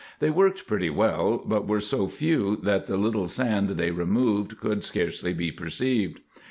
They 0.17 0.31
worked 0.31 0.65
pretty 0.65 0.89
well, 0.89 1.43
but 1.45 1.67
were 1.67 1.79
so 1.79 2.07
few 2.07 2.55
that 2.63 2.87
the 2.87 2.97
little 2.97 3.27
sand 3.27 3.69
they 3.69 3.91
removed 3.91 4.57
could 4.59 4.83
scarcely 4.83 5.31
be 5.31 5.51
perceived. 5.51 6.21